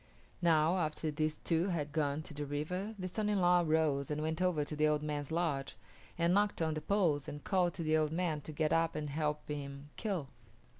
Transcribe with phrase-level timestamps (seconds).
[0.41, 4.19] Now, after these two had gone to the river the son in law arose and
[4.23, 5.75] went over to the old man's lodge,
[6.17, 9.11] and knocked on the poles and called to the old man to get up and
[9.11, 10.29] help him kill.